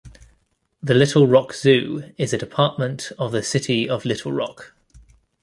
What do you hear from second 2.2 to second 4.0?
a department of the city